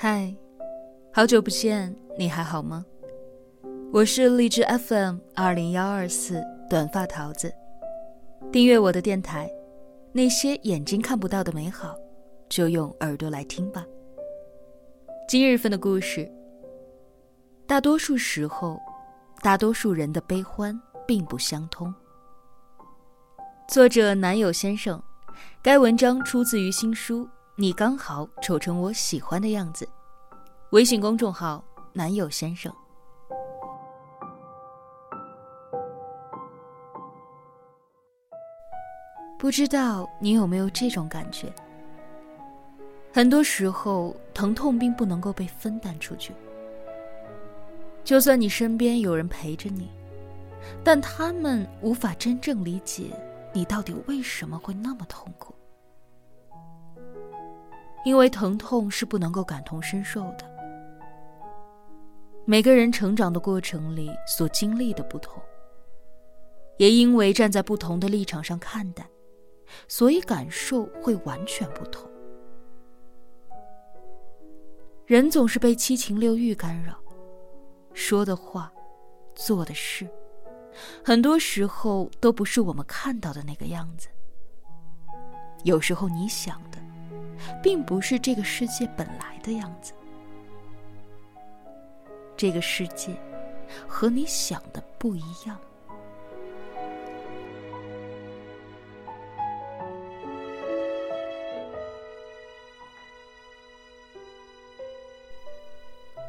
[0.00, 0.32] 嗨，
[1.12, 2.86] 好久不见，你还好吗？
[3.92, 6.40] 我是荔枝 FM 二零幺二四
[6.70, 7.52] 短发桃子，
[8.52, 9.50] 订阅我的电台，
[10.12, 11.96] 那些眼睛看不到的美好，
[12.48, 13.84] 就用耳朵来听吧。
[15.28, 16.30] 今日份的故事，
[17.66, 18.80] 大多数时候，
[19.42, 21.92] 大多数人的悲欢并不相通。
[23.66, 25.02] 作者男友先生，
[25.60, 27.28] 该文章出自于新书。
[27.60, 29.88] 你刚好丑成我喜欢的样子。
[30.70, 31.60] 微信公众号
[31.92, 32.72] “男友先生”。
[39.36, 41.52] 不知道你有没有这种感觉？
[43.12, 46.32] 很多时候，疼痛并不能够被分担出去。
[48.04, 49.90] 就算你身边有人陪着你，
[50.84, 53.10] 但他们无法真正理解
[53.52, 55.52] 你到底为什么会那么痛苦。
[58.04, 60.44] 因为疼痛是不能够感同身受的。
[62.44, 65.42] 每个人成长的过程里所经历的不同，
[66.78, 69.06] 也因为站在不同的立场上看待，
[69.86, 72.10] 所以感受会完全不同。
[75.04, 76.94] 人总是被七情六欲干扰，
[77.92, 78.72] 说的话、
[79.34, 80.08] 做的事，
[81.04, 84.08] 很多时候都不是我们看到的那个样子。
[85.64, 86.67] 有时候你想。
[87.62, 89.92] 并不是这个世界本来的样子。
[92.36, 93.14] 这个世界
[93.86, 95.58] 和你想的不一样。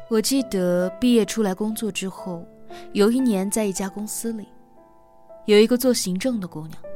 [0.08, 2.44] 我记得毕业出来工作之后，
[2.92, 4.48] 有一年在一家公司里，
[5.44, 6.89] 有一个做行政的姑娘。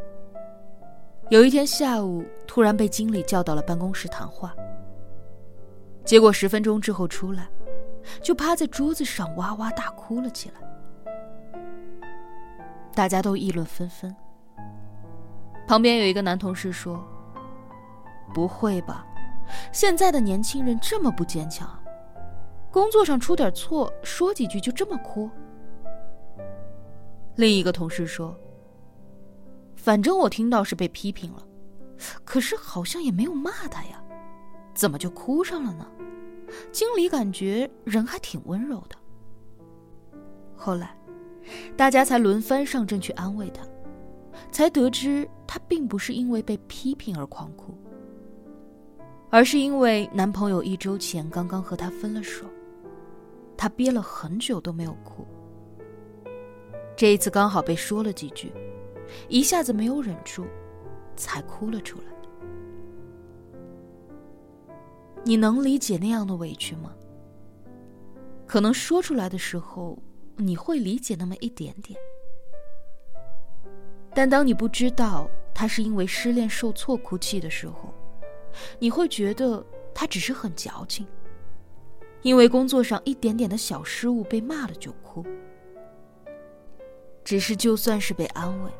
[1.30, 4.54] 有一天下午，突然被经理叫到了办公室谈话。
[6.04, 7.48] 结果十分钟之后出来，
[8.20, 10.56] 就趴在桌子上哇哇大哭了起来。
[12.94, 14.14] 大家都议论纷纷。
[15.66, 17.02] 旁边有一个男同事说
[18.34, 19.06] ：“不会吧，
[19.72, 21.66] 现在的年轻人这么不坚强，
[22.70, 25.30] 工作上出点错，说几句就这么哭。”
[27.36, 28.38] 另一个同事说。
[29.84, 31.46] 反正我听到是被批评了，
[32.24, 34.02] 可是好像也没有骂他呀，
[34.72, 35.86] 怎么就哭上了呢？
[36.72, 38.96] 经理感觉人还挺温柔的。
[40.56, 40.96] 后来，
[41.76, 43.62] 大家才轮番上阵去安慰他，
[44.50, 47.76] 才得知他并不是因为被批评而狂哭，
[49.28, 52.46] 而是因为男朋友一周前刚刚和她分了手，
[53.54, 55.26] 她憋了很久都没有哭，
[56.96, 58.50] 这一次刚好被说了几句。
[59.28, 60.46] 一下子没有忍住，
[61.16, 62.04] 才哭了出来。
[65.24, 66.94] 你能理解那样的委屈吗？
[68.46, 69.98] 可能说出来的时候，
[70.36, 71.98] 你会理解那么一点点。
[74.14, 77.92] 但当你不知道他是因为失恋受挫哭泣的时候，
[78.78, 81.06] 你会觉得他只是很矫情，
[82.22, 85.24] 因为工作上一点点的小失误被骂了就哭。
[87.24, 88.70] 只是就算是被安慰。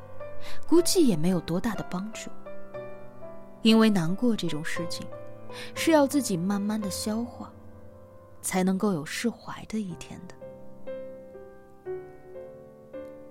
[0.67, 2.31] 估计也没有多大的帮助，
[3.63, 5.07] 因为难过这种事情，
[5.75, 7.53] 是要自己慢慢的消化，
[8.43, 10.35] 才能够有释怀的一天的。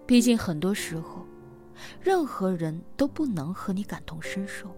[0.05, 1.25] 毕竟很多时候，
[2.01, 4.69] 任何人都不能和你感同身受。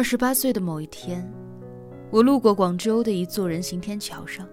[0.00, 1.30] 二十八岁的某一天，
[2.10, 4.48] 我路过广州的一座人行天桥上。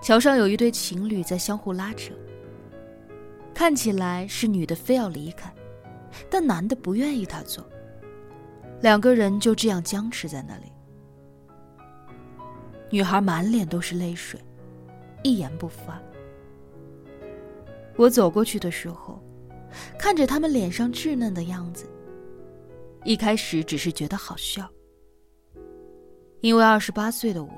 [0.00, 2.14] 桥上有一对情侣在相互拉扯，
[3.52, 5.52] 看起来是女的非要离开，
[6.30, 7.62] 但男的不愿意她走，
[8.80, 10.72] 两个人就这样僵持在那里。
[12.88, 14.40] 女孩满脸都是泪水，
[15.22, 16.00] 一言不发。
[17.96, 19.22] 我走过去的时候，
[19.98, 21.84] 看着他们脸上稚嫩的样子。
[23.04, 24.70] 一开始只是觉得好笑，
[26.40, 27.50] 因为二十八岁的我，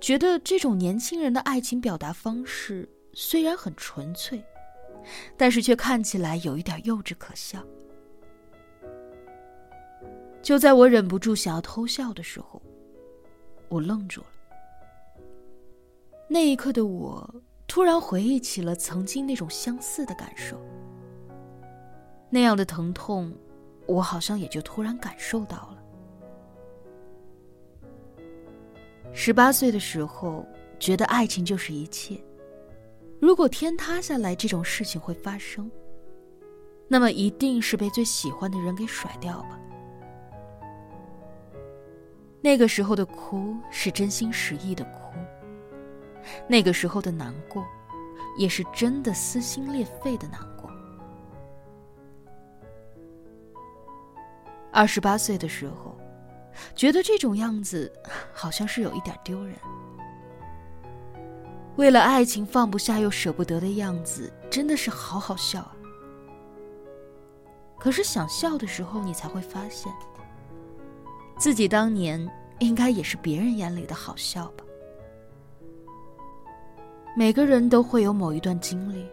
[0.00, 4.42] 觉得这种年轻人的爱情表达方式虽然很纯粹，
[5.36, 7.62] 但是却看起来有一点幼稚可笑。
[10.40, 12.62] 就在我忍不住想要偷笑的时候，
[13.68, 14.26] 我愣住了。
[16.26, 20.58] 那一刻的我，突然回忆起了曾经那种相似的感受，
[22.30, 23.30] 那样的疼痛。
[23.88, 25.82] 我好像也就突然感受到了。
[29.12, 30.46] 十八岁的时候，
[30.78, 32.22] 觉得爱情就是一切。
[33.20, 35.68] 如果天塌下来这种事情会发生，
[36.86, 39.58] 那么一定是被最喜欢的人给甩掉吧。
[42.40, 45.18] 那个时候的哭是真心实意的哭，
[46.46, 47.66] 那个时候的难过，
[48.38, 50.57] 也是真的撕心裂肺的难过。
[54.72, 55.96] 二十八岁的时候，
[56.74, 57.92] 觉得这种样子
[58.32, 59.54] 好像是有一点丢人。
[61.76, 65.76] 为了爱情放不下又舍不得的样子，真的是好好笑啊！
[67.78, 69.92] 可是想笑的时候，你才会发现，
[71.38, 72.28] 自己当年
[72.58, 74.64] 应该也是别人眼里的好笑吧。
[77.16, 79.08] 每个人都会有某一段经历，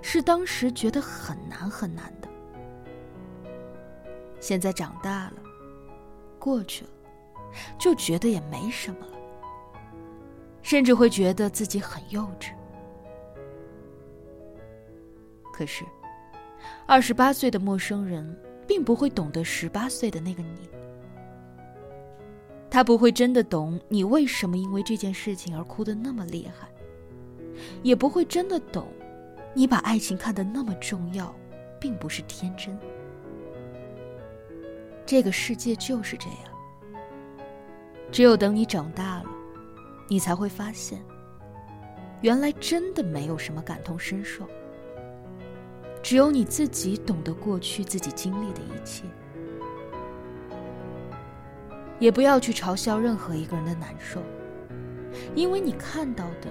[0.00, 2.28] 是当时觉得很难很难的，
[4.40, 5.34] 现在长大了，
[6.38, 6.90] 过去了，
[7.78, 9.18] 就觉得也没什么了。
[10.62, 12.50] 甚至会觉得自己很幼稚。
[15.52, 15.84] 可是，
[16.86, 20.68] 二十八岁的陌生人并不会懂得十八岁的那个你。
[22.70, 26.68] 他不会真的懂你为什么因为这件事情而哭得那么厉害，
[27.82, 28.86] 也不会真的懂
[29.52, 31.34] 你把爱情看得那么重要，
[31.80, 32.78] 并不是天真。
[35.10, 36.38] 这个世界就是这样。
[38.12, 39.24] 只有等你长大了。
[40.08, 41.02] 你才会发现，
[42.20, 44.46] 原来真的没有什么感同身受，
[46.00, 49.02] 只有你自己懂得过去自己经历的一切。
[51.98, 54.22] 也不要去嘲笑任何一个人的难受，
[55.34, 56.48] 因为你看到的，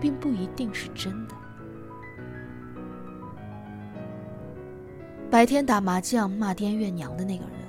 [0.00, 1.34] 并不一定是真的。
[5.28, 7.61] 白天打麻将骂爹怨娘的那个人，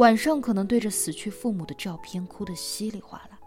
[0.00, 3.38] 晚上可能对着死去父母的照片哭得稀里哗啦。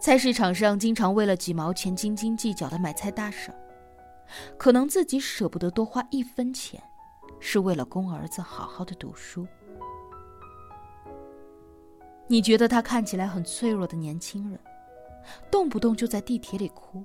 [0.00, 3.54] 菜市场上经常为了几毛钱斤斤计较的买菜大婶，
[4.58, 6.82] 可能自己舍不得多花一分钱，
[7.38, 9.46] 是为了供儿子好好的读书。
[12.26, 14.58] 你觉得他看起来很脆弱的年轻人，
[15.52, 17.04] 动不动就在地铁里哭，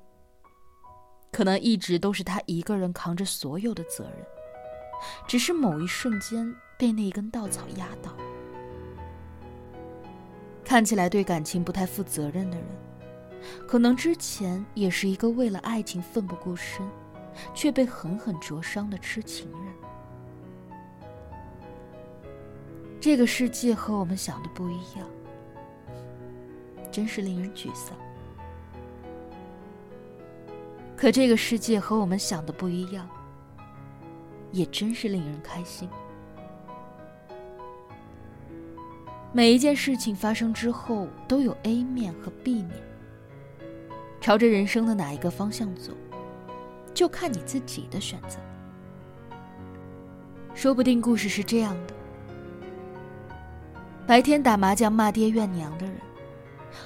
[1.31, 4.25] 可能一直都是他一个人扛着所有的责任，
[5.27, 8.11] 只是某一瞬间被那一根稻草压倒。
[10.63, 12.65] 看起来对感情不太负责任的人，
[13.67, 16.83] 可能之前也是一个为了爱情奋不顾身，
[17.53, 19.73] 却被狠狠灼伤的痴情人。
[22.99, 25.07] 这个世界和我们想的不一样，
[26.91, 27.95] 真是令人沮丧。
[30.97, 33.07] 可这个世界和我们想的不一样，
[34.51, 35.87] 也真是令人开心。
[39.35, 42.71] 每一件事情发生之后，都有 A 面和 B 面。
[44.21, 45.91] 朝着人生的哪一个方向走，
[46.93, 48.39] 就看你自己的选择。
[50.53, 51.93] 说不定故事是这样的：
[54.07, 55.97] 白天打麻将骂爹怨娘的人，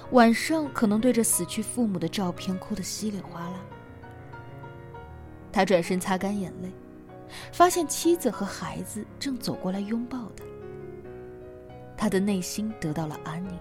[0.10, 3.60] 晚上可能对着死去父母的照片哭得稀里哗啦。
[5.52, 6.72] 他转身擦干眼泪，
[7.52, 10.49] 发现妻子和孩子正走过来拥抱他。
[12.00, 13.60] 他的内心得到了安宁。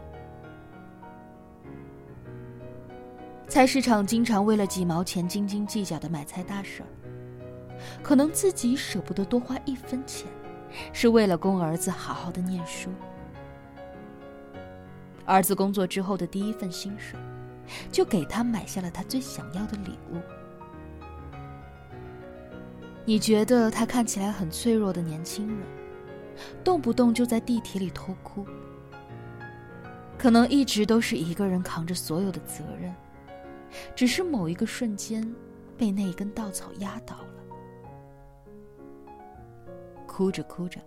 [3.49, 6.87] 菜市场经常为了几毛钱斤斤计较的买菜大婶，
[8.01, 10.29] 可能自己舍不得多花一分钱，
[10.93, 12.91] 是为了供儿子好好的念书。
[15.27, 17.19] 儿子工作之后的第一份薪水，
[17.91, 20.21] 就给他买下了他最想要的礼物。
[23.05, 25.78] 你觉得他看起来很脆弱的年轻人？
[26.63, 28.47] 动不动就在地铁里偷哭，
[30.17, 32.95] 可能一直都是一个人扛着所有的责任，
[33.95, 35.23] 只是某一个瞬间
[35.77, 37.25] 被那一根稻草压倒了。
[40.07, 40.81] 哭着哭着，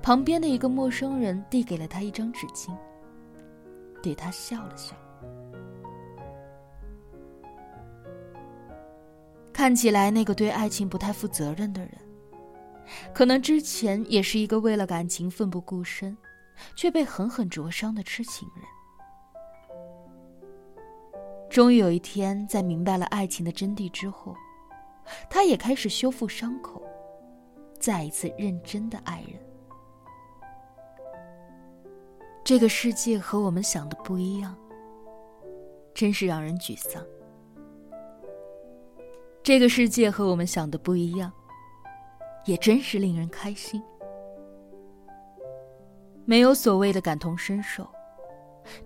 [0.00, 2.70] 旁边的一个陌生人递给了他一张纸巾，
[4.02, 4.94] 对他笑了笑。
[9.52, 11.92] 看起来那个对爱情不太负责任的人。
[13.12, 16.16] 可能之前也是一个为了感情奋不顾身，
[16.76, 18.64] 却被狠狠灼伤的痴情人。
[21.48, 24.34] 终于有一天，在明白了爱情的真谛之后，
[25.30, 26.82] 他也开始修复伤口，
[27.78, 29.40] 再一次认真的爱人。
[32.42, 34.54] 这个世界和我们想的不一样，
[35.94, 37.02] 真是让人沮丧。
[39.42, 41.32] 这个世界和我们想的不一样。
[42.44, 43.82] 也真是令人开心。
[46.24, 47.86] 没有所谓的感同身受，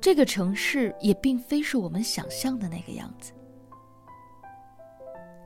[0.01, 3.33] 这个城市也并非是我们想象的那个样子。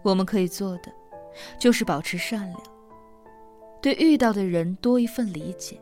[0.02, 0.92] 我们可以做的，
[1.58, 2.62] 就是保持善良，
[3.80, 5.80] 对遇到的人多一份理解。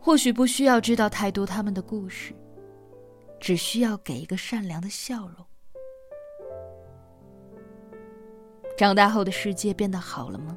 [0.00, 2.32] 或许不需要知道太多他们的故事，
[3.40, 5.44] 只需要给一个善良的笑容。
[8.76, 10.56] 长大后的世界变得好了吗？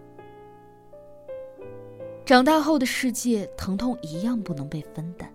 [2.25, 5.31] 长大后的世界，疼痛一样不能被分担，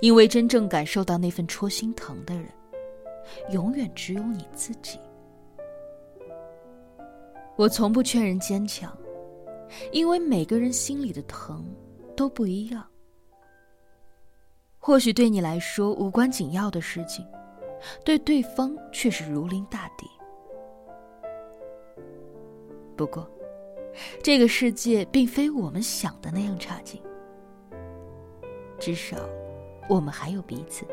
[0.00, 2.46] 因为真正感受到那份戳心疼的人，
[3.50, 4.98] 永远只有你自己。
[7.56, 8.96] 我从不劝人坚强，
[9.90, 11.66] 因为每个人心里的疼
[12.16, 12.86] 都不一样。
[14.78, 17.26] 或许对你来说无关紧要的事情，
[18.04, 20.06] 对对方却是如临大敌。
[22.96, 23.28] 不过，
[24.22, 27.00] 这个世界并非我们想的那样差劲，
[28.78, 29.16] 至少，
[29.88, 30.86] 我们还有彼此。